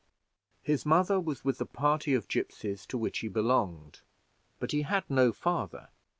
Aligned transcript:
His 0.63 0.83
mother 0.83 1.19
was 1.19 1.45
with 1.45 1.59
the 1.59 1.65
party 1.67 2.15
of 2.15 2.27
gipsies 2.27 2.87
to 2.87 2.97
which 2.97 3.19
he 3.19 3.27
belonged, 3.27 4.01
but 4.57 4.71
he 4.71 4.81
had 4.81 5.07
no 5.11 5.31
father. 5.31 5.89